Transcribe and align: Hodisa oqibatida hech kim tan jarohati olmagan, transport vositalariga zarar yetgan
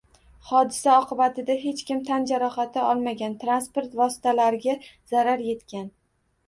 Hodisa 0.51 0.95
oqibatida 1.01 1.57
hech 1.65 1.83
kim 1.89 2.01
tan 2.07 2.25
jarohati 2.31 2.87
olmagan, 2.87 3.37
transport 3.45 3.95
vositalariga 4.01 4.77
zarar 5.15 5.47
yetgan 5.53 5.89